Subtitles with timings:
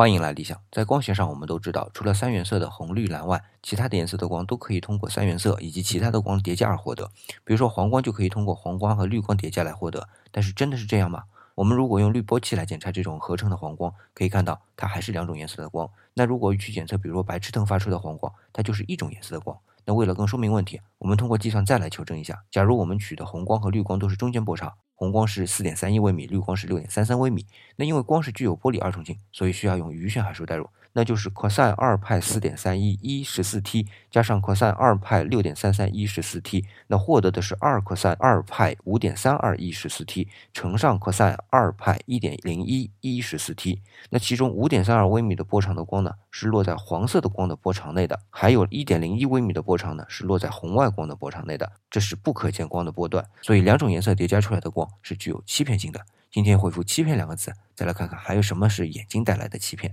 [0.00, 0.58] 欢迎来理想。
[0.72, 7.10] 在光学上，我们都知道，除了三原色的红、绿、蓝外，其他的颜色的光都可以通过三原色以及其他的光叠加而获得。
[7.44, 10.08] 比如说黄光就可以通过黄光和绿光叠加来获得。
[10.30, 11.24] 但是真的是这样吗？
[11.54, 15.86] 我们如果用滤波器来检查这种合成的黄光，可以看到它还是两种颜色的光。
[16.14, 19.54] 那如果去检测，比如说白炽灯发出的黄光，它就是一种颜色的光。
[19.84, 22.42] 那为了更说明问题，我们通过计算再来求证一下。
[22.50, 27.46] 假如我们取的红光和绿光都是中间波长，红光是四点三一微米，绿光是六点三三微米。
[27.76, 30.68] 那因为光是具有波粒二重性，所以需要用余弦函数代入。
[30.92, 43.80] 那就是 cos 二派四点三一一十四 t 加上 cos 二派六点三三一十四 t，那获得的是二 cos 二派五点三二一十四 t 乘上 cos 二派一点零一一十四 t。
[44.10, 51.70] 那其中五点三二微米的波长的光呢，是落在黄色的光的波长内的；还有一点零一微米的波长呢，是落在红外光的波长内的。
[51.88, 56.04] 这是不可见光的波段，所以两种颜色叠加出来的光是具有欺骗性的。
[56.30, 59.92] 今天回复“欺骗”两个字，再来看看还有什么是眼睛带来的欺骗。